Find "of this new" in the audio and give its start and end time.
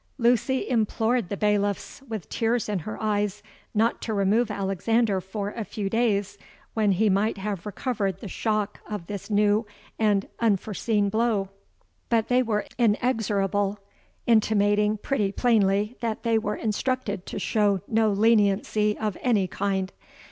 8.89-9.63